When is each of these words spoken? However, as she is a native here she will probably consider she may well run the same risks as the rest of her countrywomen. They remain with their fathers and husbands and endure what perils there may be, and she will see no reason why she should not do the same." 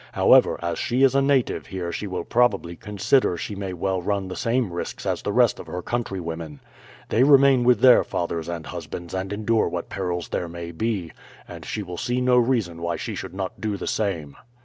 However, 0.13 0.57
as 0.63 0.79
she 0.79 1.03
is 1.03 1.13
a 1.13 1.21
native 1.21 1.67
here 1.67 1.91
she 1.91 2.07
will 2.07 2.23
probably 2.23 2.75
consider 2.75 3.37
she 3.37 3.53
may 3.53 3.71
well 3.71 4.01
run 4.01 4.29
the 4.29 4.35
same 4.35 4.73
risks 4.73 5.05
as 5.05 5.21
the 5.21 5.31
rest 5.31 5.59
of 5.59 5.67
her 5.67 5.83
countrywomen. 5.83 6.59
They 7.09 7.21
remain 7.23 7.63
with 7.63 7.81
their 7.81 8.03
fathers 8.03 8.49
and 8.49 8.65
husbands 8.65 9.13
and 9.13 9.31
endure 9.31 9.67
what 9.69 9.89
perils 9.89 10.29
there 10.29 10.49
may 10.49 10.71
be, 10.71 11.11
and 11.47 11.63
she 11.65 11.83
will 11.83 11.97
see 11.97 12.19
no 12.19 12.37
reason 12.37 12.81
why 12.81 12.95
she 12.95 13.13
should 13.13 13.35
not 13.35 13.61
do 13.61 13.77
the 13.77 13.85
same." 13.85 14.35